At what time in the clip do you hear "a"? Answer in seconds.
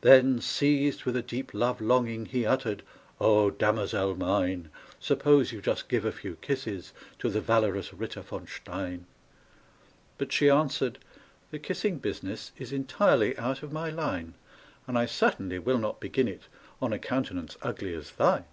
1.16-1.22, 6.06-6.12, 16.94-16.98